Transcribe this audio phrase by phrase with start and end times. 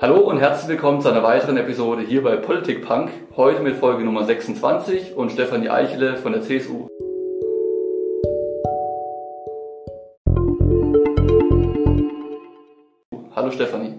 [0.00, 3.10] Hallo und herzlich willkommen zu einer weiteren Episode hier bei Politik Punk.
[3.34, 6.86] Heute mit Folge Nummer 26 und Stefanie Eichele von der CSU.
[13.34, 13.94] Hallo Stefanie.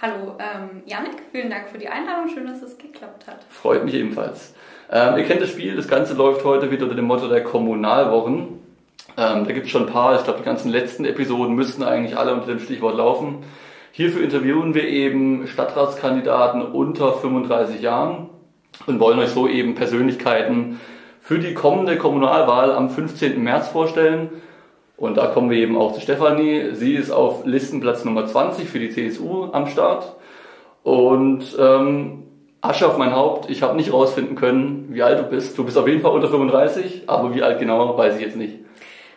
[0.00, 2.28] Hallo ähm, Janik, vielen Dank für die Einladung.
[2.28, 3.44] Schön, dass es geklappt hat.
[3.48, 4.54] Freut mich ebenfalls.
[4.92, 8.60] Ähm, ihr kennt das Spiel, das Ganze läuft heute wieder unter dem Motto der Kommunalwochen.
[9.16, 12.16] Ähm, da gibt es schon ein paar, ich glaube die ganzen letzten Episoden müssten eigentlich
[12.16, 13.42] alle unter dem Stichwort laufen.
[13.94, 18.30] Hierfür interviewen wir eben Stadtratskandidaten unter 35 Jahren
[18.86, 20.80] und wollen euch so eben Persönlichkeiten
[21.20, 23.42] für die kommende Kommunalwahl am 15.
[23.42, 24.30] März vorstellen.
[24.96, 26.70] Und da kommen wir eben auch zu Stefanie.
[26.72, 30.16] Sie ist auf Listenplatz Nummer 20 für die CSU am Start.
[30.82, 32.22] Und ähm,
[32.62, 35.58] Asche auf mein Haupt, ich habe nicht rausfinden können, wie alt du bist.
[35.58, 38.60] Du bist auf jeden Fall unter 35, aber wie alt genau, weiß ich jetzt nicht.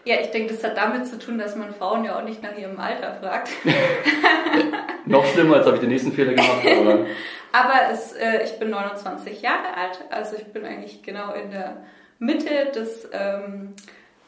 [0.05, 2.55] Ja, ich denke, das hat damit zu tun, dass man Frauen ja auch nicht nach
[2.55, 3.49] ihrem Alter fragt.
[5.05, 6.61] Noch schlimmer, als habe ich den nächsten Fehler gemacht.
[6.63, 7.05] Aber,
[7.51, 11.77] aber es, äh, ich bin 29 Jahre alt, also ich bin eigentlich genau in der
[12.19, 13.73] Mitte des, ähm,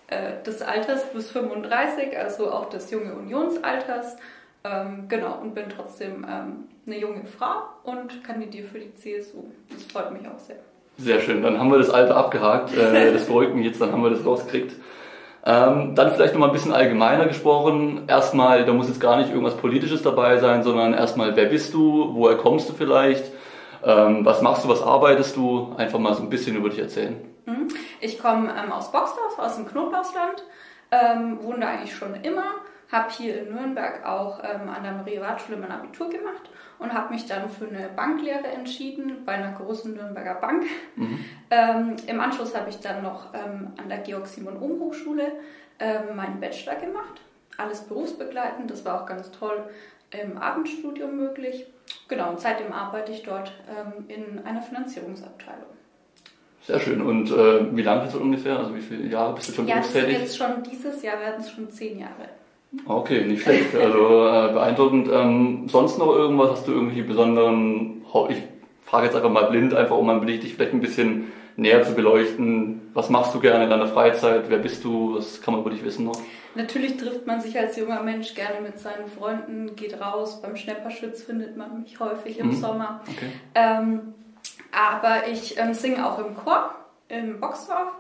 [0.07, 4.17] äh, des Alters bis 35, also auch des junge Unionsalters.
[4.63, 9.43] Ähm, genau, und bin trotzdem ähm, eine junge Frau und kandidiere für die CSU.
[9.71, 10.57] Das freut mich auch sehr.
[10.97, 12.75] Sehr schön, dann haben wir das Alter abgehakt.
[12.75, 14.73] Äh, das beruhigt mich jetzt, dann haben wir das rausgekriegt.
[15.45, 18.03] Ähm, dann vielleicht nochmal ein bisschen allgemeiner gesprochen.
[18.07, 22.13] Erstmal, da muss jetzt gar nicht irgendwas Politisches dabei sein, sondern erstmal, wer bist du,
[22.13, 23.31] woher kommst du vielleicht,
[23.83, 25.73] ähm, was machst du, was arbeitest du?
[25.77, 27.15] Einfach mal so ein bisschen über dich erzählen.
[27.45, 27.67] Mhm.
[28.01, 30.43] Ich komme ähm, aus Boxdorf, aus dem Knoblauchsland,
[30.91, 32.43] ähm, wohne da eigentlich schon immer
[32.91, 36.49] habe hier in Nürnberg auch ähm, an der Marie-Ward-Schule mein Abitur gemacht
[36.79, 40.63] und habe mich dann für eine Banklehre entschieden bei einer großen Nürnberger Bank.
[40.95, 41.25] Mhm.
[41.49, 45.31] Ähm, Im Anschluss habe ich dann noch ähm, an der Georg-Simon-Ohm-Hochschule
[45.79, 47.21] ähm, meinen Bachelor gemacht.
[47.57, 49.63] Alles berufsbegleitend, das war auch ganz toll
[50.11, 51.65] im Abendstudium möglich.
[52.07, 55.65] Genau, und seitdem arbeite ich dort ähm, in einer Finanzierungsabteilung.
[56.61, 57.01] Sehr schön.
[57.01, 58.59] Und äh, wie lange bist du ungefähr?
[58.59, 60.13] Also wie viele Jahre bist du schon ja, berufstätig?
[60.13, 62.27] Ja, jetzt schon dieses Jahr werden es schon zehn Jahre.
[62.85, 63.73] Okay, nicht schlecht.
[63.73, 65.09] Also äh, beeindruckend.
[65.11, 66.51] Ähm, sonst noch irgendwas?
[66.51, 68.43] Hast du irgendwelche besonderen, ich
[68.83, 72.89] frage jetzt einfach mal blind, einfach um ein dich vielleicht ein bisschen näher zu beleuchten.
[72.93, 74.45] Was machst du gerne in deiner Freizeit?
[74.47, 75.17] Wer bist du?
[75.17, 76.19] Was kann man über dich wissen noch?
[76.55, 80.41] Natürlich trifft man sich als junger Mensch gerne mit seinen Freunden, geht raus.
[80.41, 82.55] Beim Schnepperschütz findet man mich häufig im mhm.
[82.55, 83.01] Sommer.
[83.07, 83.31] Okay.
[83.55, 84.13] Ähm,
[84.71, 86.73] aber ich ähm, singe auch im Chor,
[87.09, 87.91] im Boxdorf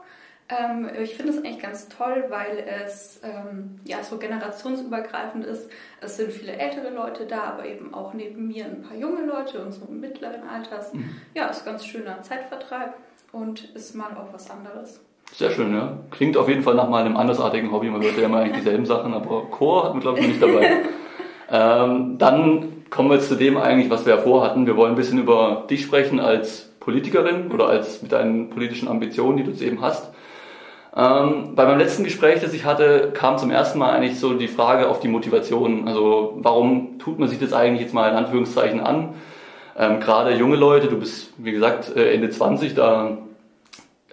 [0.49, 5.69] ähm, ich finde es eigentlich ganz toll, weil es ähm, ja so generationsübergreifend ist.
[5.99, 9.59] Es sind viele ältere Leute da, aber eben auch neben mir ein paar junge Leute
[9.61, 10.93] und so mittleren Alters.
[10.93, 11.19] Mhm.
[11.33, 12.93] Ja, ist ganz schöner Zeitvertreib
[13.31, 15.01] und ist mal auch was anderes.
[15.33, 15.97] Sehr schön, ja.
[16.11, 17.89] Klingt auf jeden Fall nach mal einem andersartigen Hobby.
[17.89, 20.83] Man hört ja immer eigentlich dieselben Sachen, aber Chor hat man, glaube ich, nicht dabei.
[21.51, 24.65] ähm, dann kommen wir jetzt zu dem eigentlich, was wir ja vorhatten.
[24.65, 29.37] Wir wollen ein bisschen über dich sprechen als Politikerin oder als mit deinen politischen Ambitionen,
[29.37, 30.09] die du jetzt eben hast.
[30.95, 34.47] Ähm, bei meinem letzten Gespräch, das ich hatte, kam zum ersten Mal eigentlich so die
[34.47, 35.87] Frage auf die Motivation.
[35.87, 39.13] Also warum tut man sich das eigentlich jetzt mal in Anführungszeichen an?
[39.77, 43.17] Ähm, Gerade junge Leute, du bist wie gesagt äh, Ende 20, da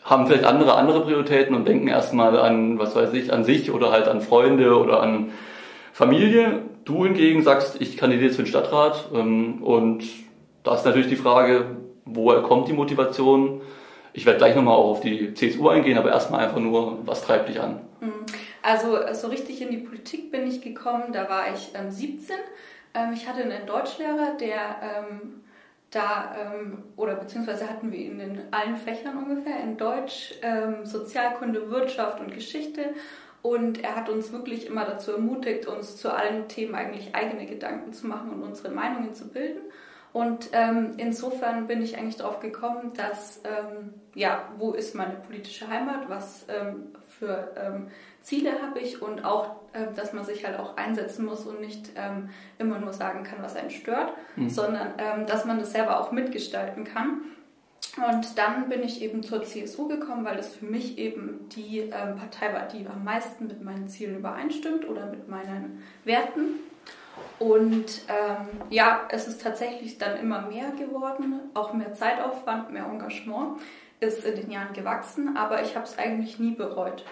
[0.04, 3.90] haben vielleicht andere andere Prioritäten und denken erstmal an, was weiß ich, an sich oder
[3.90, 5.32] halt an Freunde oder an
[5.94, 6.62] Familie.
[6.84, 10.04] Du hingegen sagst, ich kandidiere jetzt für den Stadtrat ähm, und
[10.62, 13.62] da ist natürlich die Frage, woher kommt die Motivation?
[14.12, 17.48] Ich werde gleich nochmal auch auf die CSU eingehen, aber erstmal einfach nur, was treibt
[17.48, 17.80] dich an?
[18.00, 18.12] Mhm.
[18.62, 22.36] Also so richtig in die Politik bin ich gekommen, da war ich ähm, 17.
[22.94, 25.43] Ähm, ich hatte einen Deutschlehrer, der ähm,
[25.94, 31.70] da, ähm, oder beziehungsweise hatten wir ihn in allen Fächern ungefähr, in Deutsch, ähm, Sozialkunde,
[31.70, 32.94] Wirtschaft und Geschichte.
[33.42, 37.92] Und er hat uns wirklich immer dazu ermutigt, uns zu allen Themen eigentlich eigene Gedanken
[37.92, 39.60] zu machen und unsere Meinungen zu bilden.
[40.14, 45.68] Und ähm, insofern bin ich eigentlich darauf gekommen, dass, ähm, ja, wo ist meine politische
[45.68, 47.88] Heimat, was ähm, für ähm,
[48.24, 51.90] Ziele habe ich und auch, äh, dass man sich halt auch einsetzen muss und nicht
[51.94, 54.48] ähm, immer nur sagen kann, was einen stört, mhm.
[54.48, 57.20] sondern ähm, dass man das selber auch mitgestalten kann.
[58.08, 62.52] Und dann bin ich eben zur CSU gekommen, weil das für mich eben die Partei
[62.52, 66.56] war, die am meisten mit meinen Zielen übereinstimmt oder mit meinen Werten.
[67.38, 73.60] Und ähm, ja, es ist tatsächlich dann immer mehr geworden, auch mehr Zeitaufwand, mehr Engagement
[74.00, 77.04] ist in den Jahren gewachsen, aber ich habe es eigentlich nie bereut.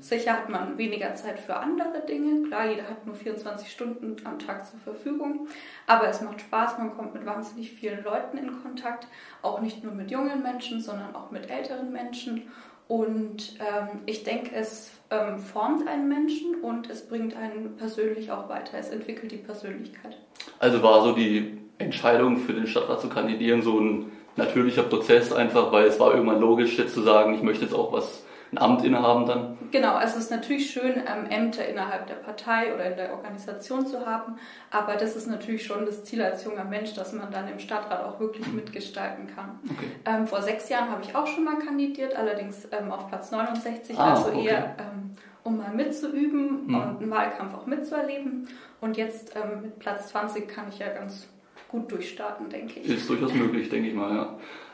[0.00, 4.38] Sicher hat man weniger Zeit für andere Dinge, klar, jeder hat nur 24 Stunden am
[4.38, 5.46] Tag zur Verfügung,
[5.86, 9.06] aber es macht Spaß, man kommt mit wahnsinnig vielen Leuten in Kontakt,
[9.42, 12.44] auch nicht nur mit jungen Menschen, sondern auch mit älteren Menschen
[12.88, 18.48] und ähm, ich denke, es ähm, formt einen Menschen und es bringt einen persönlich auch
[18.48, 18.78] weiter.
[18.78, 20.16] Es entwickelt die Persönlichkeit.
[20.58, 25.70] Also war so die Entscheidung für den Stadtrat zu kandidieren so ein natürlicher Prozess einfach,
[25.70, 28.84] weil es war irgendwann logisch jetzt zu sagen, ich möchte jetzt auch was ein Amt
[28.84, 29.58] innehaben dann?
[29.70, 33.86] Genau, also es ist natürlich schön, ähm, Ämter innerhalb der Partei oder in der Organisation
[33.86, 34.36] zu haben,
[34.70, 38.04] aber das ist natürlich schon das Ziel als junger Mensch, dass man dann im Stadtrat
[38.04, 39.58] auch wirklich mitgestalten kann.
[39.70, 39.90] Okay.
[40.06, 43.98] Ähm, vor sechs Jahren habe ich auch schon mal kandidiert, allerdings ähm, auf Platz 69,
[43.98, 44.46] ah, also okay.
[44.46, 45.10] eher ähm,
[45.44, 46.74] um mal mitzuüben mhm.
[46.74, 48.48] und einen Wahlkampf auch mitzuerleben.
[48.80, 51.28] Und jetzt ähm, mit Platz 20 kann ich ja ganz
[51.68, 52.88] gut durchstarten, denke ich.
[52.88, 54.14] Ist durchaus möglich, denke ich mal,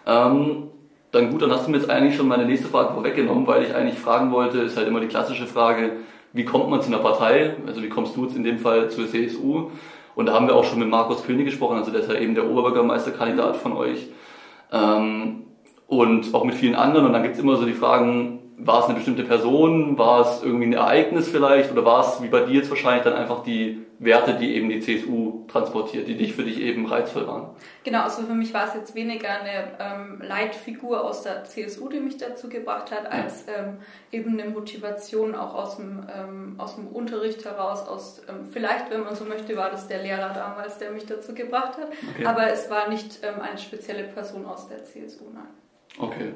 [0.06, 0.34] ja.
[1.14, 3.72] Dann gut, dann hast du mir jetzt eigentlich schon meine nächste Frage vorweggenommen, weil ich
[3.72, 5.92] eigentlich fragen wollte, ist halt immer die klassische Frage,
[6.32, 7.54] wie kommt man zu einer Partei?
[7.68, 9.70] Also wie kommst du jetzt in dem Fall zur CSU?
[10.16, 12.34] Und da haben wir auch schon mit Markus König gesprochen, also der ist ja eben
[12.34, 14.08] der Oberbürgermeisterkandidat von euch.
[14.72, 15.44] Ähm,
[15.86, 17.06] und auch mit vielen anderen.
[17.06, 20.42] Und dann gibt es immer so die Fragen, war es eine bestimmte Person, war es
[20.42, 23.84] irgendwie ein Ereignis vielleicht oder war es wie bei dir jetzt wahrscheinlich dann einfach die
[23.98, 27.50] Werte, die eben die CSU transportiert, die dich für dich eben reizvoll waren?
[27.82, 32.00] Genau, also für mich war es jetzt weniger eine ähm, Leitfigur aus der CSU, die
[32.00, 33.78] mich dazu gebracht hat, als ähm,
[34.12, 39.02] eben eine Motivation auch aus dem, ähm, aus dem Unterricht heraus, aus ähm, vielleicht, wenn
[39.02, 42.26] man so möchte, war das der Lehrer damals, der mich dazu gebracht hat, okay.
[42.26, 45.44] aber es war nicht ähm, eine spezielle Person aus der CSU, nein.
[45.98, 46.32] Okay.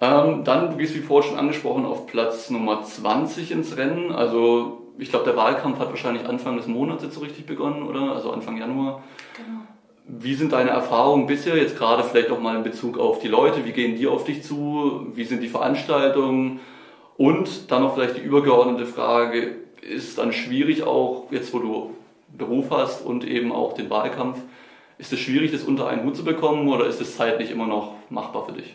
[0.00, 4.12] Ähm, dann, du gehst wie vorher schon angesprochen, auf Platz Nummer 20 ins Rennen.
[4.12, 8.12] Also ich glaube, der Wahlkampf hat wahrscheinlich Anfang des Monats jetzt so richtig begonnen, oder?
[8.12, 9.02] Also Anfang Januar.
[9.36, 9.60] Genau.
[10.06, 13.64] Wie sind deine Erfahrungen bisher, jetzt gerade vielleicht auch mal in Bezug auf die Leute?
[13.64, 15.06] Wie gehen die auf dich zu?
[15.14, 16.60] Wie sind die Veranstaltungen?
[17.16, 21.90] Und dann noch vielleicht die übergeordnete Frage, ist dann schwierig auch, jetzt wo du
[22.36, 24.38] Beruf hast und eben auch den Wahlkampf,
[24.98, 27.94] ist es schwierig, das unter einen Hut zu bekommen oder ist es zeitlich immer noch
[28.08, 28.74] machbar für dich?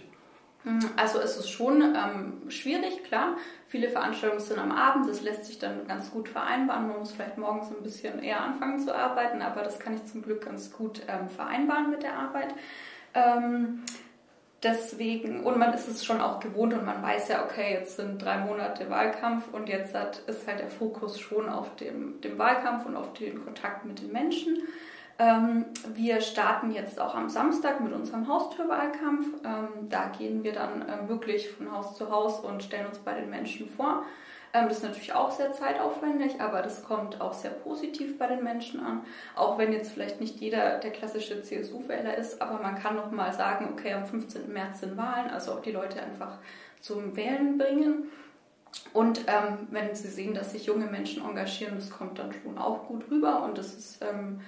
[0.65, 3.37] Mhm, also es ist schon ähm, schwierig, klar.
[3.67, 6.87] Viele Veranstaltungen sind am Abend, das lässt sich dann ganz gut vereinbaren.
[6.87, 10.23] Man muss vielleicht morgens ein bisschen eher anfangen zu arbeiten, aber das kann ich zum
[10.23, 12.55] Glück ganz gut ähm, vereinbaren mit der Arbeit.
[13.13, 13.83] Ähm,
[14.63, 18.19] deswegen, und man ist es schon auch gewohnt und man weiß ja, okay, jetzt sind
[18.19, 22.87] drei Monate Wahlkampf und jetzt hat, ist halt der Fokus schon auf dem, dem Wahlkampf
[22.87, 24.57] und auf den Kontakt mit den Menschen.
[25.17, 29.27] Ähm, wir starten jetzt auch am Samstag mit unserem Haustürwahlkampf.
[29.45, 33.13] Ähm, da gehen wir dann ähm, wirklich von Haus zu Haus und stellen uns bei
[33.13, 34.03] den Menschen vor.
[34.63, 38.79] Das ist natürlich auch sehr zeitaufwendig, aber das kommt auch sehr positiv bei den Menschen
[38.79, 39.01] an.
[39.35, 43.33] Auch wenn jetzt vielleicht nicht jeder der klassische CSU-Wähler ist, aber man kann noch mal
[43.33, 44.53] sagen, okay, am 15.
[44.53, 46.37] März sind Wahlen, also auch die Leute einfach
[46.79, 48.09] zum Wählen bringen.
[48.93, 52.87] Und ähm, wenn sie sehen, dass sich junge Menschen engagieren, das kommt dann schon auch
[52.87, 54.39] gut rüber und das ist ähm,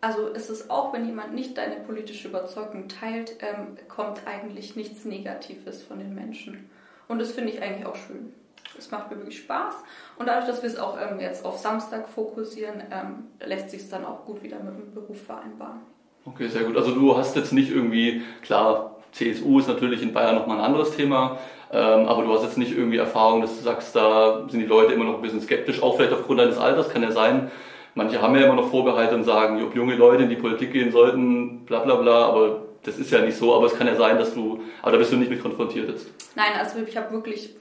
[0.00, 5.04] also ist es auch, wenn jemand nicht deine politische Überzeugung teilt, ähm, kommt eigentlich nichts
[5.04, 6.70] Negatives von den Menschen.
[7.08, 8.32] Und das finde ich eigentlich auch schön.
[8.78, 9.74] Es macht mir wirklich Spaß.
[10.16, 13.90] Und dadurch, dass wir es auch ähm, jetzt auf Samstag fokussieren, ähm, lässt sich es
[13.90, 15.80] dann auch gut wieder mit dem Beruf vereinbaren.
[16.24, 16.76] Okay, sehr gut.
[16.76, 20.96] Also du hast jetzt nicht irgendwie, klar, CSU ist natürlich in Bayern nochmal ein anderes
[20.96, 21.38] Thema,
[21.72, 24.92] ähm, aber du hast jetzt nicht irgendwie Erfahrung, dass du sagst, da sind die Leute
[24.92, 27.50] immer noch ein bisschen skeptisch, auch vielleicht aufgrund deines Alters, kann ja sein,
[27.94, 30.92] manche haben ja immer noch Vorbehalte und sagen, ob junge Leute in die Politik gehen
[30.92, 34.18] sollten, bla bla bla, aber das ist ja nicht so, aber es kann ja sein,
[34.18, 36.08] dass du, aber da bist du nicht mit konfrontiert jetzt.
[36.34, 37.54] Nein, also ich habe wirklich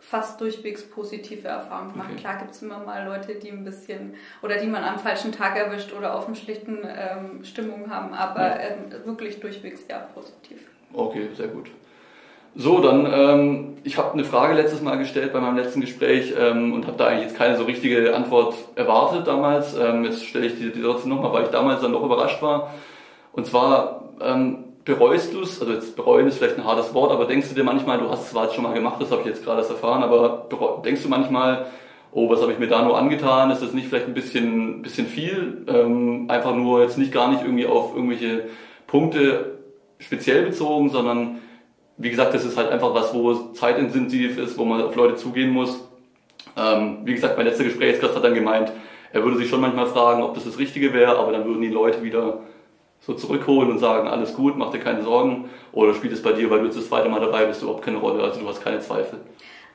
[0.00, 2.10] fast durchwegs positive Erfahrungen gemacht.
[2.12, 2.20] Okay.
[2.20, 5.56] Klar gibt es immer mal Leute, die ein bisschen oder die man am falschen Tag
[5.56, 8.58] erwischt oder auf einer schlichten ähm, Stimmung haben, aber ja.
[8.58, 10.58] ähm, wirklich durchwegs eher positiv.
[10.92, 11.70] Okay, sehr gut.
[12.56, 16.72] So, dann, ähm, ich habe eine Frage letztes Mal gestellt bei meinem letzten Gespräch ähm,
[16.72, 19.76] und habe da eigentlich jetzt keine so richtige Antwort erwartet damals.
[19.76, 22.72] Ähm, jetzt stelle ich die, die trotzdem nochmal, weil ich damals dann doch überrascht war.
[23.32, 27.24] Und zwar, ähm, bereust du es, also jetzt bereuen ist vielleicht ein hartes Wort, aber
[27.24, 29.26] denkst du dir manchmal, du hast es zwar jetzt schon mal gemacht, das habe ich
[29.26, 30.46] jetzt gerade erst erfahren, aber
[30.84, 31.66] denkst du manchmal,
[32.12, 35.06] oh, was habe ich mir da nur angetan, ist das nicht vielleicht ein bisschen, bisschen
[35.06, 38.44] viel, ähm, einfach nur jetzt nicht gar nicht irgendwie auf irgendwelche
[38.86, 39.58] Punkte
[39.98, 41.40] speziell bezogen, sondern
[41.96, 45.16] wie gesagt, das ist halt einfach was, wo es zeitintensiv ist, wo man auf Leute
[45.16, 45.80] zugehen muss.
[46.56, 48.72] Ähm, wie gesagt, mein letzter Gesprächsgast hat dann gemeint,
[49.12, 51.68] er würde sich schon manchmal fragen, ob das das Richtige wäre, aber dann würden die
[51.68, 52.40] Leute wieder
[53.00, 55.50] so zurückholen und sagen, alles gut, mach dir keine Sorgen.
[55.72, 57.98] Oder spielt es bei dir, weil du jetzt das zweite Mal dabei bist, überhaupt keine
[57.98, 59.20] Rolle, also du hast keine Zweifel.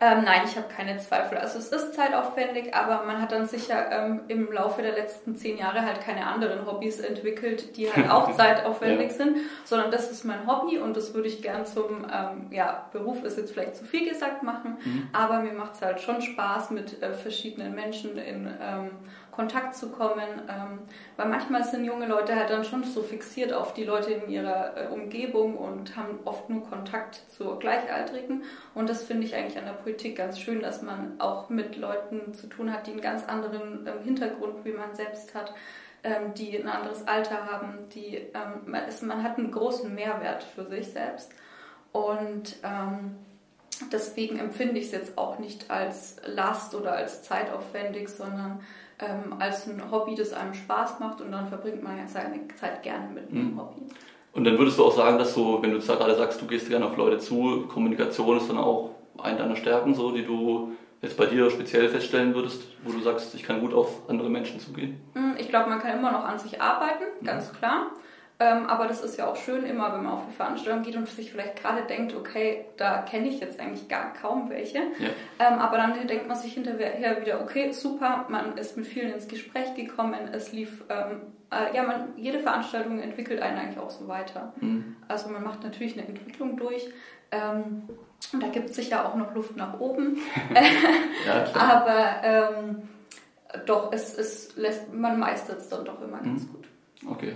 [0.02, 1.38] Ähm, nein, ich habe keine Zweifel.
[1.38, 5.58] Also es ist zeitaufwendig, aber man hat dann sicher ähm, im Laufe der letzten zehn
[5.58, 9.18] Jahre halt keine anderen Hobbys entwickelt, die halt auch zeitaufwendig ja.
[9.18, 13.24] sind, sondern das ist mein Hobby und das würde ich gern zum ähm, ja, Beruf
[13.24, 15.10] ist jetzt vielleicht zu viel gesagt machen, mhm.
[15.12, 18.92] aber mir macht es halt schon Spaß mit äh, verschiedenen Menschen in ähm,
[19.40, 20.80] Kontakt zu kommen, ähm,
[21.16, 24.76] weil manchmal sind junge Leute halt dann schon so fixiert auf die Leute in ihrer
[24.76, 28.44] äh, Umgebung und haben oft nur Kontakt zu Gleichaltrigen
[28.76, 32.34] und das finde ich eigentlich an der Politik ganz schön, dass man auch mit Leuten
[32.34, 35.54] zu tun hat, die einen ganz anderen äh, Hintergrund wie man selbst hat.
[36.04, 40.44] ähm, die ein anderes Alter haben, die, ähm, man, ist, man hat einen großen Mehrwert
[40.44, 41.32] für sich selbst.
[41.92, 43.16] Und ähm,
[43.92, 48.62] deswegen empfinde ich es jetzt auch nicht als Last oder als zeitaufwendig, sondern
[49.00, 52.84] ähm, als ein Hobby, das einem Spaß macht und dann verbringt man ja seine Zeit
[52.84, 53.60] gerne mit einem mhm.
[53.60, 53.82] Hobby.
[54.34, 56.86] Und dann würdest du auch sagen, dass du, wenn du gerade sagst, du gehst gerne
[56.86, 61.26] auf Leute zu, Kommunikation ist dann auch eine deiner Stärken, so, die du jetzt bei
[61.26, 65.02] dir speziell feststellen würdest, wo du sagst, ich kann gut auf andere Menschen zugehen?
[65.14, 67.56] Hm, ich glaube, man kann immer noch an sich arbeiten, ganz mhm.
[67.58, 67.92] klar.
[68.42, 71.10] Ähm, aber das ist ja auch schön immer, wenn man auf eine Veranstaltung geht und
[71.10, 74.78] sich vielleicht gerade denkt, okay, da kenne ich jetzt eigentlich gar kaum welche.
[74.78, 75.10] Ja.
[75.40, 79.28] Ähm, aber dann denkt man sich hinterher wieder, okay, super, man ist mit vielen ins
[79.28, 84.08] Gespräch gekommen, es lief, ähm, äh, ja, man, jede Veranstaltung entwickelt einen eigentlich auch so
[84.08, 84.54] weiter.
[84.62, 84.96] Mhm.
[85.10, 86.88] Also man macht natürlich eine Entwicklung durch.
[87.32, 87.90] Ähm,
[88.32, 90.18] und da gibt es sicher auch noch Luft nach oben.
[91.28, 92.90] ja, aber ähm,
[93.66, 96.54] doch, es, es lässt, man meistert es dann doch immer ganz mhm.
[96.54, 96.68] gut.
[97.06, 97.36] Okay.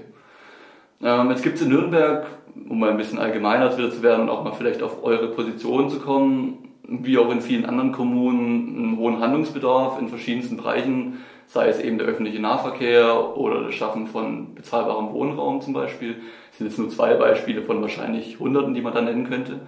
[1.04, 2.28] Ähm, jetzt gibt es in Nürnberg,
[2.70, 5.90] um mal ein bisschen allgemeiner wieder zu werden und auch mal vielleicht auf eure Position
[5.90, 11.68] zu kommen, wie auch in vielen anderen Kommunen, einen hohen Handlungsbedarf in verschiedensten Bereichen, sei
[11.68, 16.16] es eben der öffentliche Nahverkehr oder das Schaffen von bezahlbarem Wohnraum zum Beispiel.
[16.50, 19.60] Das sind jetzt nur zwei Beispiele von wahrscheinlich Hunderten, die man da nennen könnte.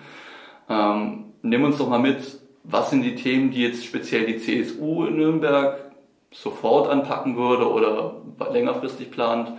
[0.70, 5.06] Ähm, nimm uns doch mal mit, was sind die Themen, die jetzt speziell die CSU
[5.06, 5.92] in Nürnberg
[6.32, 9.51] sofort anpacken würde oder längerfristig plant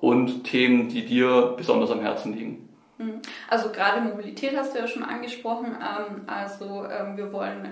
[0.00, 2.68] und Themen, die dir besonders am Herzen liegen?
[2.98, 3.20] Hm.
[3.48, 5.76] Also gerade Mobilität hast du ja schon angesprochen.
[5.76, 7.64] Ähm, also ähm, wir wollen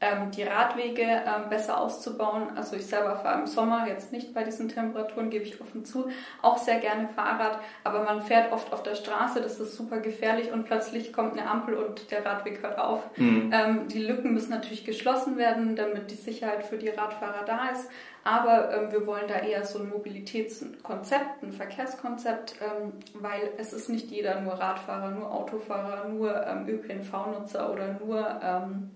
[0.00, 2.56] ähm, die Radwege besser auszubauen.
[2.56, 6.08] Also ich selber fahre im Sommer, jetzt nicht bei diesen Temperaturen, gebe ich offen zu,
[6.42, 10.52] auch sehr gerne Fahrrad, aber man fährt oft auf der Straße, das ist super gefährlich
[10.52, 13.02] und plötzlich kommt eine Ampel und der Radweg hört auf.
[13.16, 13.88] Mhm.
[13.88, 17.88] die Lücken müssen natürlich geschlossen werden, damit die Sicherheit für die Radfahrer da ist.
[18.22, 23.88] Aber ähm, wir wollen da eher so ein Mobilitätskonzept, ein Verkehrskonzept, ähm, weil es ist
[23.88, 28.90] nicht jeder nur Radfahrer, nur Autofahrer, nur ähm, ÖPNV-Nutzer oder nur ähm,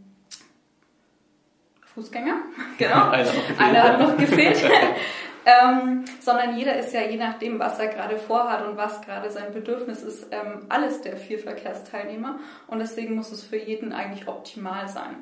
[1.95, 2.37] Fußgänger.
[2.79, 3.11] genau.
[3.59, 4.63] Einer hat noch gefehlt.
[5.47, 9.53] ähm, sondern jeder ist ja je nachdem, was er gerade vorhat und was gerade sein
[9.53, 12.39] Bedürfnis ist, ähm, alles der vier Verkehrsteilnehmer.
[12.67, 15.17] Und deswegen muss es für jeden eigentlich optimal sein.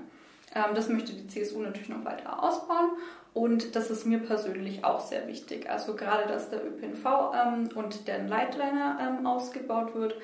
[0.54, 2.90] Ähm, das möchte die CSU natürlich noch weiter ausbauen
[3.34, 5.70] und das ist mir persönlich auch sehr wichtig.
[5.70, 10.16] Also gerade, dass der ÖPNV ähm, und der Leitliner ähm, ausgebaut wird.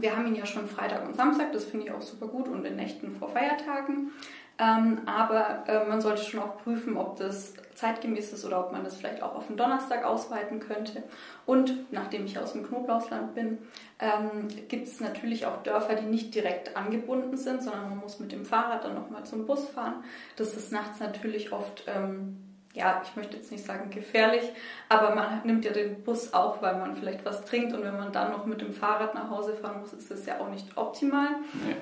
[0.00, 2.64] Wir haben ihn ja schon Freitag und Samstag, das finde ich auch super gut und
[2.64, 4.12] in Nächten vor Feiertagen.
[4.56, 8.84] Ähm, aber äh, man sollte schon auch prüfen, ob das zeitgemäß ist oder ob man
[8.84, 11.02] das vielleicht auch auf den Donnerstag ausweiten könnte.
[11.44, 13.58] Und nachdem ich aus dem Knoblauchsland bin,
[13.98, 18.30] ähm, gibt es natürlich auch Dörfer, die nicht direkt angebunden sind, sondern man muss mit
[18.30, 20.04] dem Fahrrad dann nochmal zum Bus fahren.
[20.36, 22.43] Das ist nachts natürlich oft, ähm,
[22.74, 24.42] ja, ich möchte jetzt nicht sagen gefährlich,
[24.88, 28.12] aber man nimmt ja den Bus auch, weil man vielleicht was trinkt und wenn man
[28.12, 31.28] dann noch mit dem Fahrrad nach Hause fahren muss, ist das ja auch nicht optimal.
[31.64, 31.76] Nee.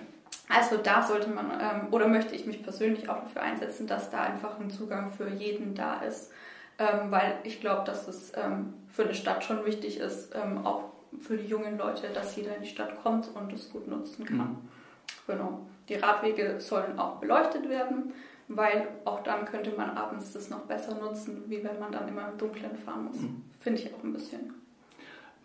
[0.48, 4.22] Also da sollte man ähm, oder möchte ich mich persönlich auch dafür einsetzen, dass da
[4.22, 6.30] einfach ein Zugang für jeden da ist,
[6.78, 10.84] ähm, weil ich glaube, dass es ähm, für eine Stadt schon wichtig ist, ähm, auch
[11.20, 14.36] für die jungen Leute, dass jeder in die Stadt kommt und es gut nutzen kann.
[14.36, 14.68] Mhm.
[15.26, 15.60] Genau.
[15.88, 18.12] Die Radwege sollen auch beleuchtet werden,
[18.48, 22.28] weil auch dann könnte man abends das noch besser nutzen, wie wenn man dann immer
[22.30, 23.20] im Dunkeln fahren muss.
[23.20, 23.42] Mhm.
[23.60, 24.52] Finde ich auch ein bisschen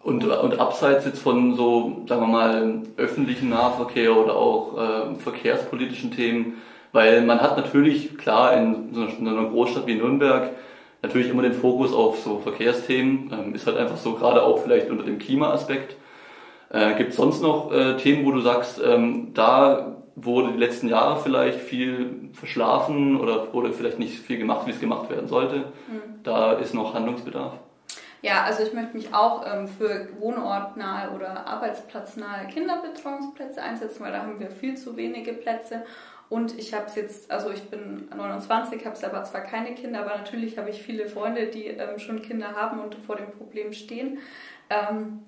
[0.07, 6.11] und, und abseits jetzt von so, sagen wir mal, öffentlichen Nahverkehr oder auch äh, verkehrspolitischen
[6.11, 6.61] Themen,
[6.93, 10.51] weil man hat natürlich, klar, in so einer Großstadt wie Nürnberg
[11.01, 14.89] natürlich immer den Fokus auf so Verkehrsthemen, ähm, ist halt einfach so, gerade auch vielleicht
[14.89, 15.97] unter dem Klimaaspekt.
[16.69, 20.89] Äh, Gibt es sonst noch äh, Themen, wo du sagst, ähm, da wurde die letzten
[20.89, 25.57] Jahre vielleicht viel verschlafen oder wurde vielleicht nicht viel gemacht, wie es gemacht werden sollte?
[25.57, 26.23] Mhm.
[26.23, 27.53] Da ist noch Handlungsbedarf.
[28.23, 34.23] Ja, also ich möchte mich auch ähm, für wohnortnahe oder arbeitsplatznahe Kinderbetreuungsplätze einsetzen, weil da
[34.23, 35.83] haben wir viel zu wenige Plätze.
[36.29, 40.17] Und ich habe es jetzt, also ich bin 29, habe selber zwar keine Kinder, aber
[40.17, 44.17] natürlich habe ich viele Freunde, die ähm, schon Kinder haben und vor dem Problem stehen.
[44.71, 45.19] Ähm,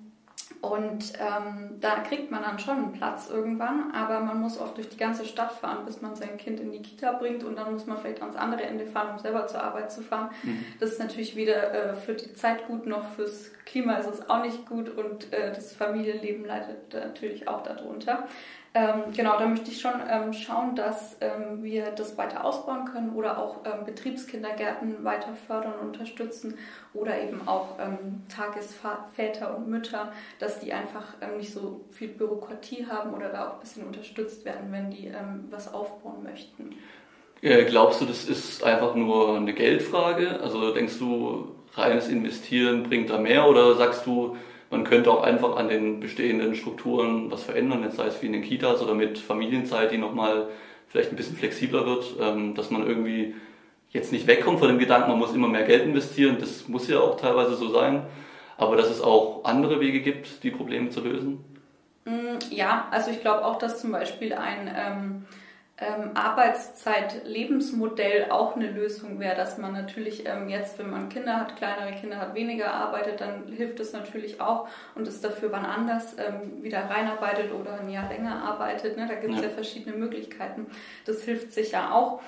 [0.60, 4.88] und ähm, da kriegt man dann schon einen Platz irgendwann, aber man muss oft durch
[4.88, 7.86] die ganze Stadt fahren, bis man sein Kind in die Kita bringt und dann muss
[7.86, 10.30] man vielleicht ans andere Ende fahren, um selber zur Arbeit zu fahren.
[10.42, 10.64] Mhm.
[10.78, 14.42] Das ist natürlich weder äh, für die Zeit gut, noch fürs Klima ist es auch
[14.42, 18.26] nicht gut und äh, das Familienleben leidet natürlich auch darunter.
[18.74, 23.14] Ähm, genau, da möchte ich schon ähm, schauen, dass ähm, wir das weiter ausbauen können
[23.14, 26.58] oder auch ähm, Betriebskindergärten weiter fördern und unterstützen
[26.94, 32.86] oder eben auch ähm, Tagesväter und Mütter, dass die einfach ähm, nicht so viel Bürokratie
[32.88, 35.12] haben oder da auch ein bisschen unterstützt werden, wenn die
[35.50, 36.74] was aufbauen möchten.
[37.42, 40.40] Äh, glaubst du, das ist einfach nur eine Geldfrage?
[40.40, 44.36] Also denkst du, reines Investieren bringt da mehr oder sagst du,
[44.70, 48.32] man könnte auch einfach an den bestehenden Strukturen was verändern, jetzt sei es wie in
[48.32, 50.46] den Kitas oder mit Familienzeit, die nochmal
[50.88, 53.34] vielleicht ein bisschen flexibler wird, ähm, dass man irgendwie
[53.90, 57.00] jetzt nicht wegkommt von dem Gedanken, man muss immer mehr Geld investieren, das muss ja
[57.00, 58.02] auch teilweise so sein,
[58.56, 61.44] aber dass es auch andere Wege gibt, die Probleme zu lösen?
[62.04, 65.26] Mm, ja, also ich glaube auch, dass zum Beispiel ein ähm,
[65.80, 71.56] ähm, Arbeitszeit-Lebensmodell auch eine Lösung wäre, dass man natürlich ähm, jetzt, wenn man Kinder hat,
[71.56, 76.16] kleinere Kinder hat, weniger arbeitet, dann hilft es natürlich auch und es dafür wann anders
[76.18, 78.98] ähm, wieder reinarbeitet oder ein Jahr länger arbeitet.
[78.98, 79.08] Ne?
[79.08, 79.48] Da gibt es ja.
[79.48, 80.66] ja verschiedene Möglichkeiten.
[81.06, 82.20] Das hilft sicher auch.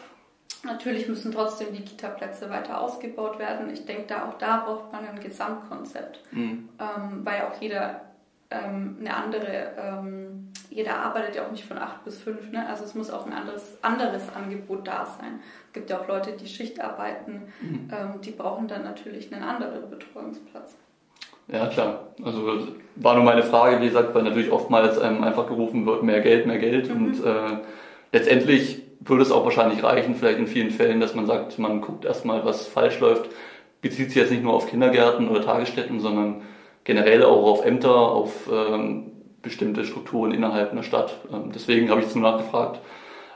[0.64, 3.70] Natürlich müssen trotzdem die Kita-Plätze weiter ausgebaut werden.
[3.72, 6.68] Ich denke, da auch da braucht man ein Gesamtkonzept, mhm.
[6.78, 8.02] ähm, weil auch jeder
[8.50, 12.66] ähm, eine andere, ähm, jeder arbeitet ja auch nicht von acht bis fünf, ne?
[12.66, 15.40] also es muss auch ein anderes, anderes Angebot da sein.
[15.68, 17.88] Es gibt ja auch Leute, die Schicht arbeiten, mhm.
[17.92, 20.76] Ähm, die brauchen dann natürlich einen anderen Betreuungsplatz.
[21.48, 22.08] Ja, klar.
[22.24, 26.20] Also war nur meine Frage, wie gesagt, weil natürlich oftmals ähm, einfach gerufen wird, mehr
[26.20, 26.88] Geld, mehr Geld.
[26.88, 27.06] Mhm.
[27.06, 27.58] Und äh,
[28.12, 32.04] letztendlich würde es auch wahrscheinlich reichen, vielleicht in vielen Fällen, dass man sagt, man guckt
[32.04, 33.28] erstmal, was falsch läuft.
[33.80, 36.42] Bezieht sich jetzt nicht nur auf Kindergärten oder Tagesstätten, sondern
[36.84, 39.11] generell auch auf Ämter, auf ähm,
[39.42, 41.16] bestimmte Strukturen innerhalb einer Stadt.
[41.32, 42.80] Ähm, deswegen habe ich jetzt nur nachgefragt.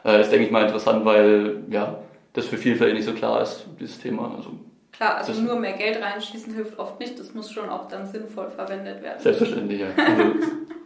[0.04, 1.98] Äh, das denke ich mal interessant, weil ja,
[2.32, 4.32] das für viele vielleicht nicht so klar ist, dieses Thema.
[4.36, 4.50] Also,
[4.92, 8.48] Klar, also nur mehr Geld reinschießen hilft oft nicht, das muss schon auch dann sinnvoll
[8.48, 9.20] verwendet werden.
[9.20, 9.88] Selbstverständlich, ja.
[9.96, 10.32] Also,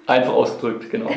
[0.06, 1.10] einfach ausgedrückt, genau.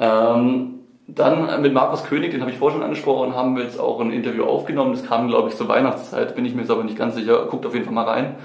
[0.00, 0.76] Ähm,
[1.08, 4.12] dann mit Markus König, den habe ich vorhin schon angesprochen, haben wir jetzt auch ein
[4.12, 4.92] Interview aufgenommen.
[4.92, 7.46] Das kam, glaube ich, zur Weihnachtszeit, bin ich mir jetzt aber nicht ganz sicher.
[7.46, 8.36] Guckt auf jeden Fall mal rein.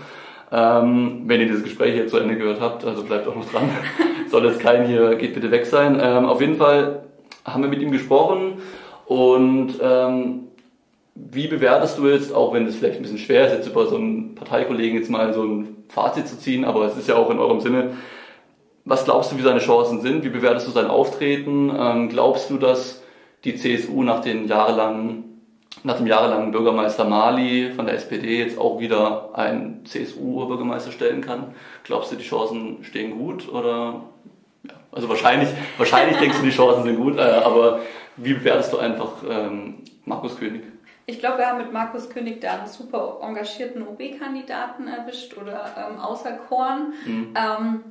[0.52, 3.70] Ähm, wenn ihr dieses Gespräch hier zu Ende gehört habt, also bleibt auch noch dran.
[4.32, 6.00] Soll es kein hier, geht bitte weg sein.
[6.02, 7.04] Ähm, auf jeden Fall
[7.44, 8.62] haben wir mit ihm gesprochen
[9.06, 10.48] und ähm,
[11.16, 13.98] wie bewertest du jetzt, auch wenn es vielleicht ein bisschen schwer ist, jetzt über so
[13.98, 17.40] einen Parteikollegen jetzt mal so ein Fazit zu ziehen, aber es ist ja auch in
[17.40, 17.98] eurem Sinne,
[18.86, 20.24] was glaubst du, wie seine Chancen sind?
[20.24, 21.70] Wie bewertest du sein Auftreten?
[21.78, 23.04] Ähm, glaubst du, dass
[23.44, 25.31] die CSU nach den jahrelangen
[25.84, 31.56] nach dem jahrelangen Bürgermeister Mali von der SPD jetzt auch wieder einen CSU-Bürgermeister stellen kann.
[31.84, 34.04] Glaubst du, die Chancen stehen gut oder?
[34.64, 37.80] Ja, also wahrscheinlich, wahrscheinlich denkst du, die Chancen sind gut, äh, aber
[38.18, 40.64] wie bewertest du einfach ähm, Markus König?
[41.08, 46.00] Ich glaube, wir haben mit Markus König da einen super engagierten OB-Kandidaten erwischt oder ähm,
[46.00, 46.94] auserkoren.
[47.06, 47.34] Mhm.
[47.36, 47.84] Ähm,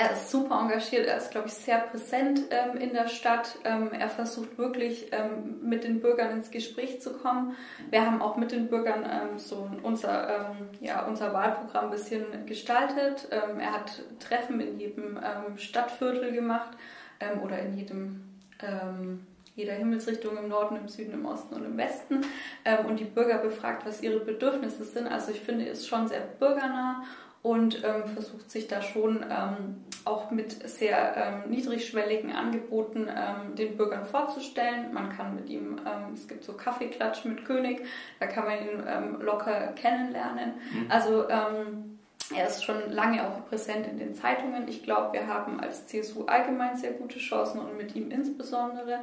[0.00, 3.58] er ist super engagiert, er ist, glaube ich, sehr präsent ähm, in der Stadt.
[3.64, 7.54] Ähm, er versucht wirklich ähm, mit den Bürgern ins Gespräch zu kommen.
[7.90, 12.46] Wir haben auch mit den Bürgern ähm, so unser, ähm, ja, unser Wahlprogramm ein bisschen
[12.46, 13.28] gestaltet.
[13.30, 15.18] Ähm, er hat Treffen in jedem
[15.56, 16.70] Stadtviertel gemacht
[17.44, 18.24] oder in jedem
[19.56, 22.20] jeder Himmelsrichtung im Norden, im Süden, im Osten und im Westen
[22.86, 25.06] und die Bürger befragt, was ihre Bedürfnisse sind.
[25.06, 27.02] Also ich finde, ist schon sehr bürgernah
[27.42, 33.76] und ähm, versucht sich da schon ähm, auch mit sehr ähm, niedrigschwelligen Angeboten ähm, den
[33.76, 34.92] Bürgern vorzustellen.
[34.92, 37.82] Man kann mit ihm, ähm, es gibt so Kaffeeklatsch mit König,
[38.18, 40.54] da kann man ihn ähm, locker kennenlernen.
[40.72, 40.86] Mhm.
[40.90, 44.68] Also er ist schon lange auch präsent in den Zeitungen.
[44.68, 49.00] Ich glaube, wir haben als CSU allgemein sehr gute Chancen und mit ihm insbesondere.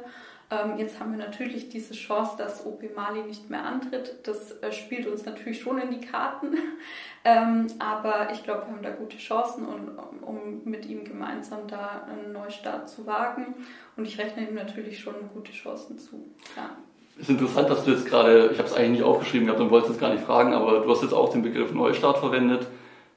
[0.50, 4.26] Ähm, jetzt haben wir natürlich diese Chance, dass OP Mali nicht mehr antritt.
[4.26, 6.56] Das äh, spielt uns natürlich schon in die Karten.
[7.24, 12.06] ähm, aber ich glaube, wir haben da gute Chancen, und, um mit ihm gemeinsam da
[12.08, 13.56] einen Neustart zu wagen.
[13.96, 16.24] Und ich rechne ihm natürlich schon gute Chancen zu.
[16.56, 16.70] Ja.
[17.16, 19.70] Es ist interessant, dass du jetzt gerade, ich habe es eigentlich nicht aufgeschrieben gehabt und
[19.70, 22.68] wollte es gar nicht fragen, aber du hast jetzt auch den Begriff Neustart verwendet.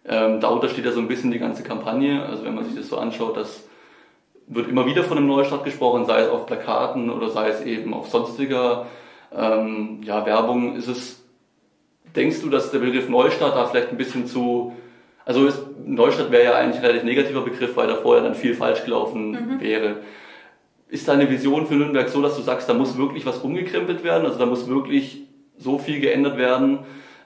[0.04, 2.26] Ähm, darunter steht ja so ein bisschen die ganze Kampagne.
[2.26, 3.64] Also wenn man sich das so anschaut, dass
[4.52, 7.94] wird immer wieder von einem Neustart gesprochen, sei es auf Plakaten oder sei es eben
[7.94, 8.86] auf sonstiger
[9.36, 10.76] ähm, ja, Werbung.
[10.76, 11.24] Ist es,
[12.16, 14.74] denkst du, dass der Begriff Neustart da vielleicht ein bisschen zu,
[15.26, 18.54] also ist, Neustart wäre ja eigentlich ein relativ negativer Begriff, weil da vorher dann viel
[18.54, 19.62] falsch gelaufen mhm.
[19.62, 19.98] wäre.
[20.90, 24.26] Ist deine Vision für Nürnberg so, dass du sagst, da muss wirklich was umgekrempelt werden,
[24.26, 25.22] also da muss wirklich
[25.58, 26.80] so viel geändert werden,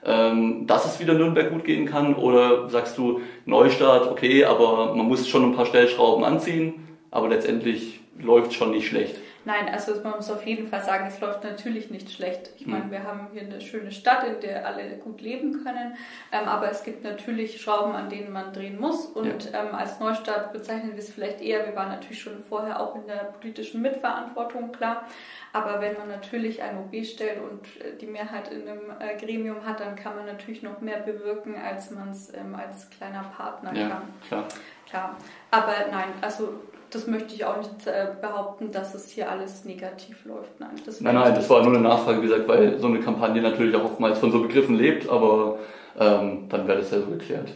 [0.04, 2.14] ähm, dass es wieder Nürnberg gut gehen kann?
[2.14, 6.86] Oder sagst du, Neustart, okay, aber man muss schon ein paar Stellschrauben anziehen?
[7.10, 9.16] Aber letztendlich läuft schon nicht schlecht.
[9.46, 12.50] Nein, also man muss auf jeden Fall sagen, es läuft natürlich nicht schlecht.
[12.58, 12.90] Ich meine, mhm.
[12.90, 15.96] wir haben hier eine schöne Stadt, in der alle gut leben können,
[16.32, 19.62] ähm, aber es gibt natürlich Schrauben, an denen man drehen muss und ja.
[19.62, 23.06] ähm, als Neustadt bezeichnen wir es vielleicht eher, wir waren natürlich schon vorher auch in
[23.06, 25.06] der politischen Mitverantwortung, klar,
[25.52, 29.64] aber wenn man natürlich ein OB stellt und äh, die Mehrheit in einem äh, Gremium
[29.64, 33.72] hat, dann kann man natürlich noch mehr bewirken, als man es ähm, als kleiner Partner
[33.74, 34.02] ja, kann.
[34.26, 34.44] Klar.
[34.88, 35.16] klar.
[35.52, 40.24] Aber nein, also das möchte ich auch nicht äh, behaupten, dass es hier alles negativ
[40.24, 40.60] läuft.
[40.60, 43.42] Nein, das nein, nein, das war nur eine Nachfrage, wie gesagt, weil so eine Kampagne
[43.42, 45.58] natürlich auch oftmals von so Begriffen lebt, aber
[45.98, 47.50] ähm, dann wäre das ja so geklärt.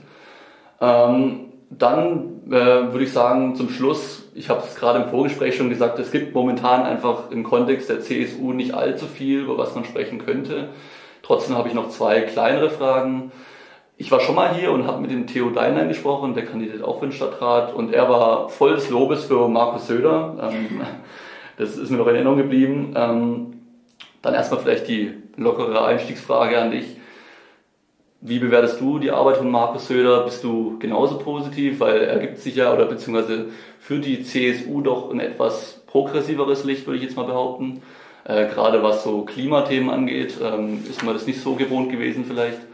[0.81, 5.71] Ähm, dann äh, würde ich sagen, zum Schluss, ich habe es gerade im Vorgespräch schon
[5.71, 9.85] gesagt, es gibt momentan einfach im Kontext der CSU nicht allzu viel, über was man
[9.85, 10.71] sprechen könnte.
[11.23, 13.31] Trotzdem habe ich noch zwei kleinere Fragen.
[14.01, 17.01] Ich war schon mal hier und habe mit dem Theo Deinlein gesprochen, der kandidiert auch
[17.01, 20.51] für den Stadtrat und er war voll des Lobes für Markus Söder.
[20.51, 20.81] Ähm,
[21.59, 22.95] das ist mir noch in Erinnerung geblieben.
[22.97, 23.61] Ähm,
[24.23, 26.97] dann erstmal vielleicht die lockere Einstiegsfrage an dich.
[28.23, 30.25] Wie bewertest du die Arbeit von Markus Söder?
[30.25, 31.81] Bist du genauso positiv?
[31.81, 33.49] Weil er gibt sich ja, oder beziehungsweise
[33.81, 37.83] für die CSU doch ein etwas progressiveres Licht, würde ich jetzt mal behaupten.
[38.25, 42.70] Äh, gerade was so Klimathemen angeht, ähm, ist man das nicht so gewohnt gewesen vielleicht.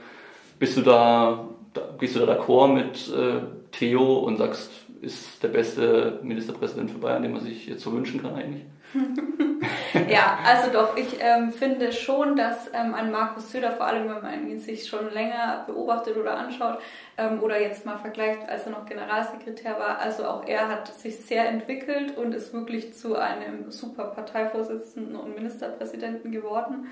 [0.59, 3.40] Bist du da, da gehst du da d'accord mit äh,
[3.73, 4.71] Theo und sagst,
[5.03, 8.64] ist der beste Ministerpräsident für Bayern, den man sich jetzt so wünschen kann eigentlich?
[10.09, 14.23] ja, also doch, ich ähm, finde schon, dass ähm, ein Markus Söder, vor allem wenn
[14.23, 16.79] man ihn sich schon länger beobachtet oder anschaut
[17.19, 21.16] ähm, oder jetzt mal vergleicht, als er noch Generalsekretär war, also auch er hat sich
[21.19, 26.87] sehr entwickelt und ist wirklich zu einem super Parteivorsitzenden und Ministerpräsidenten geworden.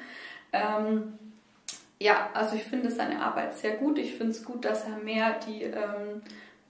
[0.53, 1.19] Ähm,
[2.01, 3.99] ja, also ich finde seine Arbeit sehr gut.
[3.99, 6.23] Ich finde es gut, dass er mehr die ähm,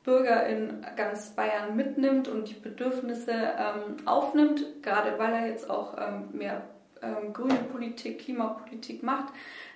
[0.04, 5.96] Bürger in ganz Bayern mitnimmt und die Bedürfnisse ähm, aufnimmt, gerade weil er jetzt auch
[5.98, 6.62] ähm, mehr
[7.02, 9.32] ähm, grüne Politik, Klimapolitik macht.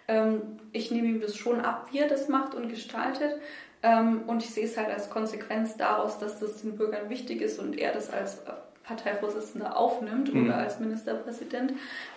[0.07, 3.41] Ähm, ich nehme ihm das schon ab, wie er das macht und gestaltet.
[3.83, 7.59] Ähm, und ich sehe es halt als Konsequenz daraus, dass das den Bürgern wichtig ist
[7.59, 8.53] und er das als äh,
[8.89, 10.47] Parteivorsitzender aufnimmt mhm.
[10.47, 11.75] oder als Ministerpräsident.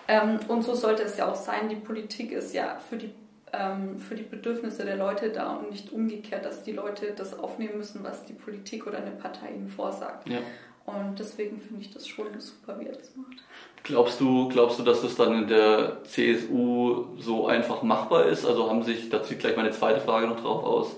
[0.08, 1.68] Ähm, und so sollte es ja auch sein.
[1.68, 3.10] Die Politik ist ja für die
[3.52, 7.76] ähm, für die Bedürfnisse der Leute da und nicht umgekehrt, dass die Leute das aufnehmen
[7.76, 10.26] müssen, was die Politik oder eine Partei ihnen vorsagt.
[10.28, 10.38] Ja.
[10.86, 13.44] Und deswegen finde ich das schon super, wie er das macht.
[13.84, 18.46] Glaubst du, glaubst du, dass das dann in der CSU so einfach machbar ist?
[18.46, 20.96] Also haben sich, da zieht gleich meine zweite Frage noch drauf aus,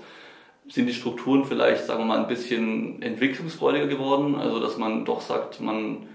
[0.69, 4.35] sind die Strukturen vielleicht, sagen wir mal, ein bisschen entwicklungsfreudiger geworden?
[4.35, 6.07] Also dass man doch sagt, man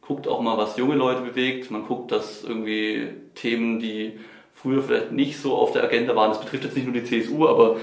[0.00, 4.18] guckt auch mal, was junge Leute bewegt, man guckt, dass irgendwie Themen, die
[4.54, 6.30] früher vielleicht nicht so auf der Agenda waren.
[6.30, 7.76] Das betrifft jetzt nicht nur die CSU, aber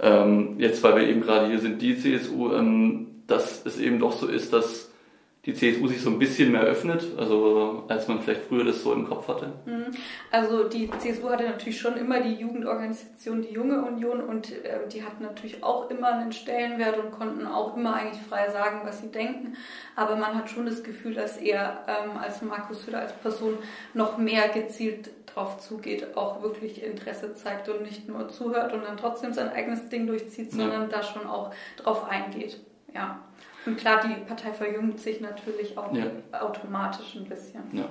[0.00, 4.12] ähm, jetzt, weil wir eben gerade hier sind, die CSU, ähm, dass es eben doch
[4.12, 4.90] so ist, dass
[5.46, 8.94] die CSU sich so ein bisschen mehr öffnet, also als man vielleicht früher das so
[8.94, 9.52] im Kopf hatte?
[9.66, 9.86] Mhm.
[10.30, 15.04] Also die CSU hatte natürlich schon immer die Jugendorganisation, die Junge Union und äh, die
[15.04, 19.10] hatten natürlich auch immer einen Stellenwert und konnten auch immer eigentlich frei sagen, was sie
[19.10, 19.54] denken.
[19.96, 23.58] Aber man hat schon das Gefühl, dass er ähm, als Markus Söder als Person
[23.92, 28.96] noch mehr gezielt drauf zugeht, auch wirklich Interesse zeigt und nicht nur zuhört und dann
[28.96, 30.88] trotzdem sein eigenes Ding durchzieht, sondern ja.
[30.88, 32.60] da schon auch drauf eingeht.
[32.94, 33.20] Ja.
[33.66, 36.04] Und klar, die Partei verjüngt sich natürlich auch ja.
[36.32, 37.62] automatisch ein bisschen.
[37.72, 37.88] Ja.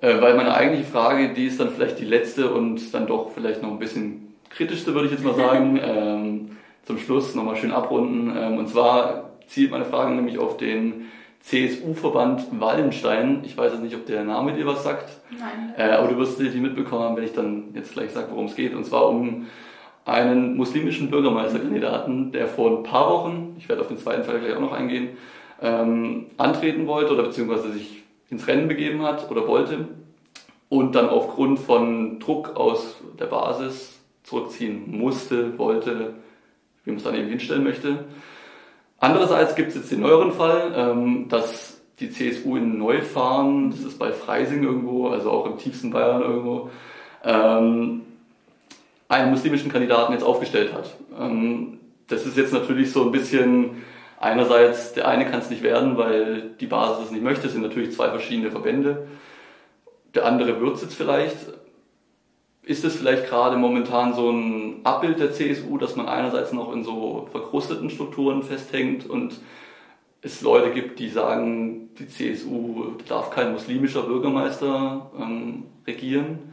[0.00, 3.62] Äh, weil meine eigentliche Frage, die ist dann vielleicht die letzte und dann doch vielleicht
[3.62, 5.80] noch ein bisschen kritischste, würde ich jetzt mal sagen.
[5.82, 8.36] ähm, zum Schluss nochmal schön abrunden.
[8.36, 11.08] Ähm, und zwar zielt meine Frage nämlich auf den
[11.40, 13.42] CSU-Verband Wallenstein.
[13.44, 15.10] Ich weiß jetzt nicht, ob der Name dir was sagt.
[15.30, 15.74] Nein.
[15.76, 18.54] Äh, aber du wirst sicherlich mitbekommen haben, wenn ich dann jetzt gleich sage, worum es
[18.54, 18.74] geht.
[18.74, 19.46] Und zwar um
[20.04, 24.54] einen muslimischen Bürgermeisterkandidaten, der vor ein paar Wochen, ich werde auf den zweiten Fall gleich
[24.56, 25.10] auch noch eingehen,
[25.60, 29.88] ähm, antreten wollte oder beziehungsweise sich ins Rennen begeben hat oder wollte
[30.68, 36.14] und dann aufgrund von Druck aus der Basis zurückziehen musste, wollte,
[36.84, 38.06] wie man es dann eben hinstellen möchte.
[38.98, 43.98] Andererseits gibt es jetzt den neueren Fall, ähm, dass die CSU in Neufahren, das ist
[43.98, 46.70] bei Freising irgendwo, also auch im tiefsten Bayern irgendwo,
[47.24, 48.02] ähm,
[49.12, 50.96] einen muslimischen Kandidaten jetzt aufgestellt hat.
[51.18, 53.82] Ähm, das ist jetzt natürlich so ein bisschen,
[54.18, 57.62] einerseits, der eine kann es nicht werden, weil die Basis es nicht möchte, es sind
[57.62, 59.06] natürlich zwei verschiedene Verbände.
[60.14, 61.36] Der andere wird es jetzt vielleicht.
[62.64, 66.84] Ist es vielleicht gerade momentan so ein Abbild der CSU, dass man einerseits noch in
[66.84, 69.40] so verkrusteten Strukturen festhängt und
[70.22, 76.51] es Leute gibt, die sagen, die CSU darf kein muslimischer Bürgermeister ähm, regieren?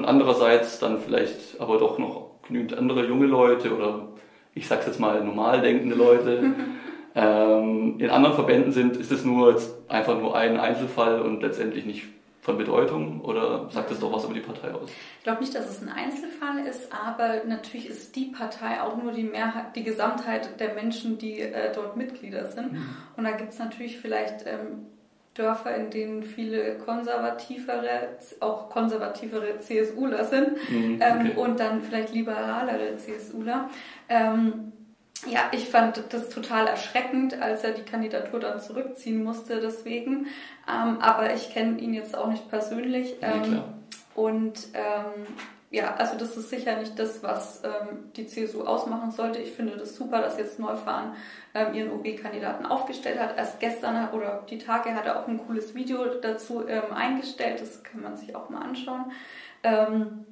[0.00, 4.08] Und andererseits dann vielleicht aber doch noch genügend andere junge Leute oder
[4.54, 6.54] ich sag's jetzt mal normal denkende Leute
[7.14, 12.04] ähm, in anderen Verbänden sind, ist es nur einfach nur ein Einzelfall und letztendlich nicht
[12.40, 14.88] von Bedeutung oder sagt es doch was über die Partei aus?
[15.18, 19.12] Ich glaube nicht, dass es ein Einzelfall ist, aber natürlich ist die Partei auch nur
[19.12, 22.72] die Mehrheit, die Gesamtheit der Menschen, die äh, dort Mitglieder sind.
[22.72, 22.96] Mhm.
[23.18, 24.86] Und da gibt es natürlich vielleicht ähm,
[25.40, 28.08] Dörfer, in denen viele konservativere,
[28.40, 31.30] auch konservativere CSUler sind mhm, ähm, okay.
[31.30, 33.70] ähm, und dann vielleicht liberalere CSUler.
[34.08, 34.72] Ähm,
[35.26, 40.26] ja, ich fand das total erschreckend, als er die Kandidatur dann zurückziehen musste, deswegen.
[40.68, 43.16] Ähm, aber ich kenne ihn jetzt auch nicht persönlich.
[43.20, 43.64] Ähm, ja,
[44.14, 45.26] und ähm,
[45.72, 49.38] ja, also das ist sicher nicht das, was ähm, die CSU ausmachen sollte.
[49.38, 51.12] Ich finde das super, dass jetzt Neufahren
[51.54, 53.38] ähm, ihren OB-Kandidaten aufgestellt hat.
[53.38, 57.60] Erst gestern oder die Tage hat er auch ein cooles Video dazu ähm, eingestellt.
[57.60, 59.12] Das kann man sich auch mal anschauen.
[59.62, 60.26] Ähm,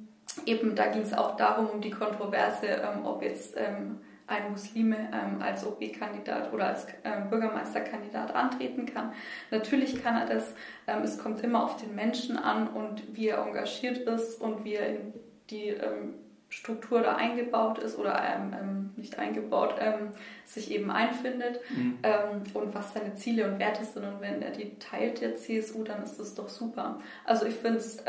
[0.45, 5.09] eben, da ging es auch darum, um die Kontroverse, ähm, ob jetzt ähm, ein Muslime
[5.13, 9.13] ähm, als OB-Kandidat oder als ähm, Bürgermeisterkandidat antreten kann.
[9.51, 10.53] Natürlich kann er das.
[10.85, 14.75] Ähm, es kommt immer auf den Menschen an und wie er engagiert ist und wie
[14.75, 15.13] er in
[15.49, 16.15] die ähm,
[16.49, 20.09] Struktur da eingebaut ist oder ähm, ähm, nicht eingebaut, ähm,
[20.45, 21.99] sich eben einfindet mhm.
[22.03, 24.03] ähm, und was seine Ziele und Werte sind.
[24.03, 26.97] Und wenn er die teilt, der CSU, dann ist das doch super.
[27.23, 28.03] Also ich finde es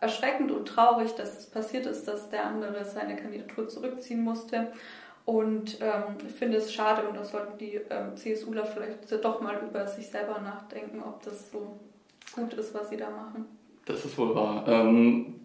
[0.00, 4.72] erschreckend und traurig, dass es passiert ist, dass der andere seine Kandidatur zurückziehen musste.
[5.24, 9.60] Und ähm, ich finde es schade und da sollten die ähm, CSUler vielleicht doch mal
[9.68, 11.78] über sich selber nachdenken, ob das so
[12.34, 13.44] gut ist, was sie da machen.
[13.84, 14.64] Das ist wohl wahr.
[14.66, 15.37] Ähm,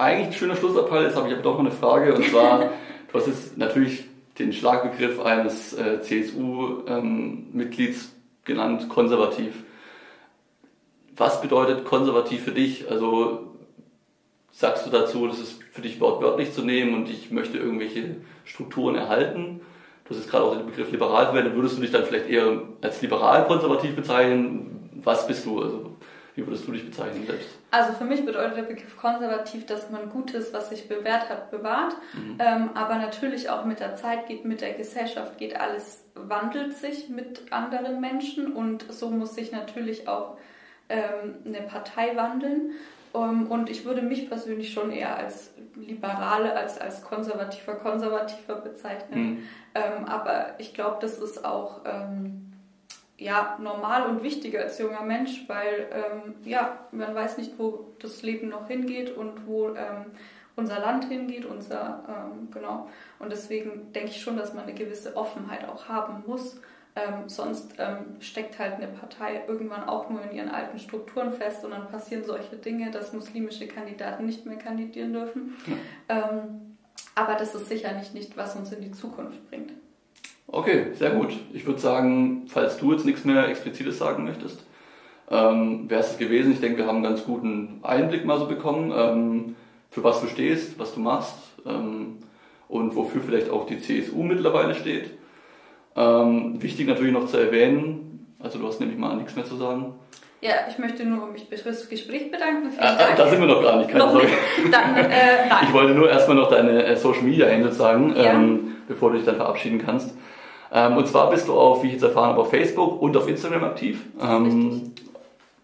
[0.00, 2.70] eigentlich ein schöner Schlussappell, jetzt habe ich aber doch noch eine Frage und zwar,
[3.12, 4.04] du hast jetzt natürlich
[4.38, 8.10] den Schlagbegriff eines äh, CSU-Mitglieds ähm,
[8.44, 9.52] genannt, konservativ.
[11.16, 12.90] Was bedeutet konservativ für dich?
[12.90, 13.50] Also
[14.50, 18.94] sagst du dazu, das ist für dich wortwörtlich zu nehmen und ich möchte irgendwelche Strukturen
[18.94, 19.60] erhalten?
[20.04, 21.54] Du hast jetzt gerade auch den Begriff liberal verwendet.
[21.54, 25.00] Würdest du dich dann vielleicht eher als liberal-konservativ bezeichnen?
[25.04, 25.62] Was bist du?
[25.62, 25.89] Also
[26.40, 27.48] wie würdest du dich bezeichnen selbst?
[27.70, 31.94] Also für mich bedeutet der Begriff konservativ, dass man Gutes, was sich bewährt hat, bewahrt.
[32.14, 32.38] Mhm.
[32.38, 37.08] Ähm, aber natürlich auch mit der Zeit geht, mit der Gesellschaft geht alles, wandelt sich
[37.08, 40.38] mit anderen Menschen und so muss sich natürlich auch
[40.88, 42.72] ähm, eine Partei wandeln.
[43.12, 48.54] Um, ähm, und ich würde mich persönlich schon eher als Liberale, als als konservativer Konservativer
[48.54, 49.20] bezeichnen.
[49.20, 49.38] Mhm.
[49.74, 52.49] Ähm, aber ich glaube, das ist auch ähm,
[53.20, 58.22] ja, normal und wichtig als junger Mensch, weil ähm, ja, man weiß nicht, wo das
[58.22, 60.06] Leben noch hingeht und wo ähm,
[60.56, 62.88] unser Land hingeht, unser, ähm, genau.
[63.18, 66.60] Und deswegen denke ich schon, dass man eine gewisse Offenheit auch haben muss.
[66.96, 71.62] Ähm, sonst ähm, steckt halt eine Partei irgendwann auch nur in ihren alten Strukturen fest
[71.64, 75.56] und dann passieren solche Dinge, dass muslimische Kandidaten nicht mehr kandidieren dürfen.
[76.08, 76.30] Ja.
[76.30, 76.76] Ähm,
[77.14, 79.72] aber das ist sicher nicht, nicht, was uns in die Zukunft bringt.
[80.52, 81.32] Okay, sehr gut.
[81.52, 84.64] Ich würde sagen, falls du jetzt nichts mehr Explizites sagen möchtest,
[85.30, 86.52] ähm, wäre es gewesen.
[86.52, 89.56] Ich denke, wir haben einen ganz guten Einblick mal so bekommen, ähm,
[89.90, 91.36] für was du stehst, was du machst
[91.66, 92.18] ähm,
[92.68, 95.10] und wofür vielleicht auch die CSU mittlerweile steht.
[95.96, 99.94] Ähm, wichtig natürlich noch zu erwähnen, also du hast nämlich mal nichts mehr zu sagen.
[100.40, 102.70] Ja, ich möchte nur mich für das Gespräch bedanken.
[102.70, 104.28] Vielen ah, Da sind wir noch gar nicht, keine Sorge.
[104.72, 108.32] Dann, äh, ich wollte nur erstmal noch deine äh, Social Media Handles sagen, ja.
[108.32, 110.16] ähm, bevor du dich dann verabschieden kannst.
[110.72, 113.28] Ähm, und zwar bist du auf, wie ich jetzt erfahren habe, auf Facebook und auf
[113.28, 114.04] Instagram aktiv.
[114.20, 114.92] Ähm,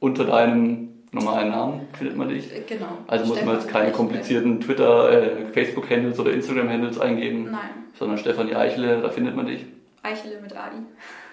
[0.01, 2.53] unter deinem normalen Namen findet man dich.
[2.53, 2.87] Äh, genau.
[3.07, 7.51] Also muss man jetzt keine komplizierten Twitter, äh, Facebook-Handles oder Instagram-Handles eingeben.
[7.51, 7.61] Nein.
[7.99, 9.65] Sondern Stefanie Eichele, da findet man dich.
[10.03, 10.71] Eichele mit AI.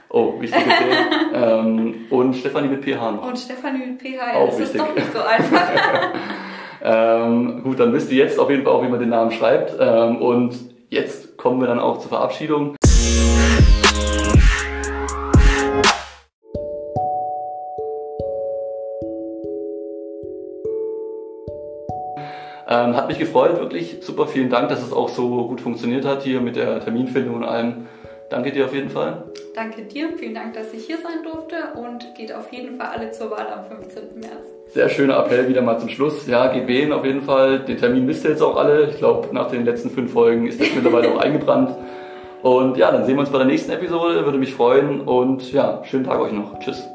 [0.09, 0.63] Oh, wichtig
[1.33, 3.27] ähm, Und Stefanie mit PH noch.
[3.27, 4.75] Und Stefanie mit PH, ja, auch das wichtig.
[4.75, 5.71] ist doch nicht so einfach.
[6.83, 9.75] ähm, gut, dann wisst ihr jetzt auf jeden Fall auch, wie man den Namen schreibt.
[9.79, 10.55] Ähm, und
[10.89, 12.75] jetzt kommen wir dann auch zur Verabschiedung.
[22.73, 24.25] Ähm, hat mich gefreut, wirklich super.
[24.25, 27.85] Vielen Dank, dass es auch so gut funktioniert hat hier mit der Terminfindung und allem.
[28.31, 29.25] Danke dir auf jeden Fall.
[29.53, 33.11] Danke dir, vielen Dank, dass ich hier sein durfte und geht auf jeden Fall alle
[33.11, 34.19] zur Wahl am 15.
[34.19, 34.47] März.
[34.69, 36.25] Sehr schöner Appell wieder mal zum Schluss.
[36.25, 37.59] Ja, geht wählen auf jeden Fall.
[37.59, 38.89] Den Termin wisst ihr jetzt auch alle.
[38.89, 41.75] Ich glaube, nach den letzten fünf Folgen ist das mittlerweile auch eingebrannt.
[42.41, 44.25] Und ja, dann sehen wir uns bei der nächsten Episode.
[44.25, 46.57] Würde mich freuen und ja, schönen Tag euch noch.
[46.59, 46.92] Tschüss.